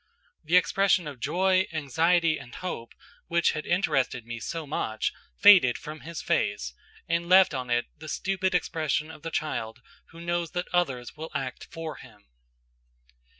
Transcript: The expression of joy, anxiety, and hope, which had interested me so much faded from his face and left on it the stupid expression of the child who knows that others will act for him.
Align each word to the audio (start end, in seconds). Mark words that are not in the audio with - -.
The 0.43 0.57
expression 0.57 1.07
of 1.07 1.19
joy, 1.19 1.67
anxiety, 1.71 2.39
and 2.39 2.55
hope, 2.55 2.95
which 3.27 3.51
had 3.51 3.67
interested 3.67 4.25
me 4.25 4.39
so 4.39 4.65
much 4.65 5.13
faded 5.37 5.77
from 5.77 5.99
his 5.99 6.23
face 6.23 6.73
and 7.07 7.29
left 7.29 7.53
on 7.53 7.69
it 7.69 7.85
the 7.99 8.09
stupid 8.09 8.55
expression 8.55 9.11
of 9.11 9.21
the 9.21 9.29
child 9.29 9.79
who 10.05 10.19
knows 10.19 10.53
that 10.53 10.67
others 10.73 11.15
will 11.15 11.29
act 11.35 11.67
for 11.69 11.97
him. 11.97 12.25